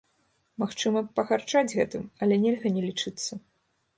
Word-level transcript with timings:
Магчыма 0.63 1.03
пагарджаць 1.19 1.75
гэтым, 1.77 2.03
але 2.27 2.35
нельга 2.45 2.73
не 2.79 2.89
лічыцца. 2.89 3.31